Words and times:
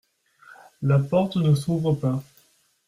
La 0.81 0.97
porte 0.97 1.35
ne 1.37 1.53
s'ouvre 1.53 1.93
pas. 1.93 2.23